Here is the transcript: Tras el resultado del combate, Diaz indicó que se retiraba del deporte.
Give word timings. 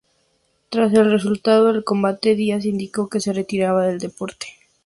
Tras 0.69 0.91
el 0.95 1.11
resultado 1.11 1.71
del 1.71 1.83
combate, 1.83 2.33
Diaz 2.33 2.65
indicó 2.65 3.07
que 3.07 3.19
se 3.19 3.33
retiraba 3.33 3.85
del 3.85 3.99
deporte. 3.99 4.47